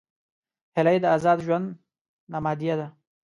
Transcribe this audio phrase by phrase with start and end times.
[0.75, 1.67] هیلۍ د آزاد ژوند
[2.31, 2.87] نمادیه ده